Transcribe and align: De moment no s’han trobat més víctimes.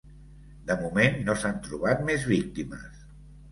De 0.69 0.77
moment 0.79 1.19
no 1.27 1.35
s’han 1.43 1.61
trobat 1.69 2.03
més 2.09 2.27
víctimes. 2.35 3.01